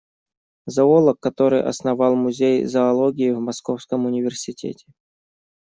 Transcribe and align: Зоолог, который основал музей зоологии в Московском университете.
Зоолог, 0.65 1.19
который 1.19 1.61
основал 1.61 2.15
музей 2.15 2.65
зоологии 2.65 3.29
в 3.29 3.39
Московском 3.39 4.07
университете. 4.07 4.87